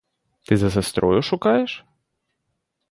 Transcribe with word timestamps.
Ти 0.45 0.57
за 0.57 0.71
сестрою 0.71 1.21
шукаєш? 1.21 1.85